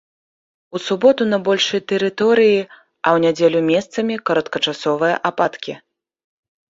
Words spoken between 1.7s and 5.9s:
тэрыторыі, а ў нядзелю месцамі кароткачасовыя ападкі.